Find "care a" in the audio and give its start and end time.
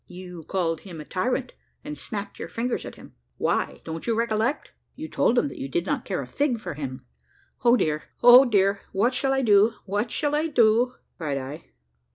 6.05-6.25